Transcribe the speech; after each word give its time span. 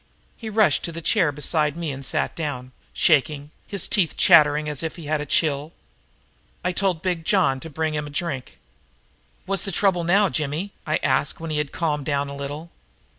He 0.35 0.49
rushed 0.49 0.83
to 0.85 0.91
the 0.91 0.99
chair 1.03 1.31
beside 1.31 1.77
me 1.77 1.91
and 1.91 2.03
sat 2.03 2.35
down, 2.35 2.71
shaking, 2.91 3.51
his 3.67 3.87
teeth 3.87 4.17
chattering 4.17 4.67
as 4.67 4.81
if 4.81 4.95
he 4.95 5.05
had 5.05 5.21
a 5.21 5.27
chill. 5.27 5.73
I 6.65 6.71
told 6.71 7.03
Big 7.03 7.23
John 7.23 7.59
to 7.59 7.69
bring 7.69 7.93
him 7.93 8.07
a 8.07 8.09
drink. 8.09 8.57
"What's 9.45 9.61
the 9.61 9.71
trouble 9.71 10.03
now, 10.03 10.27
Jimmy?" 10.27 10.71
I 10.87 10.97
asked 11.03 11.33
him 11.39 11.43
when 11.43 11.51
he'd 11.51 11.71
calmed 11.71 12.07
down 12.07 12.29
a 12.29 12.35
little. 12.35 12.71